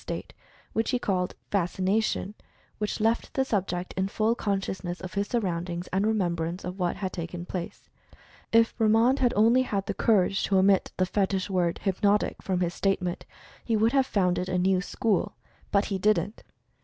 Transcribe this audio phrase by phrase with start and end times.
[0.01, 0.33] state,"
[0.73, 2.33] which he called "Fascination,"
[2.79, 6.95] which left the subject in full conscious ness of his surroundings, and remembrance of what
[6.95, 7.87] had taken place.
[8.51, 12.61] If Bremand had only had the cour age to omit the fetich word "hypnotic" from
[12.61, 13.27] his state ment,
[13.63, 15.35] he would have founded a new school.
[15.71, 16.41] But he didn't!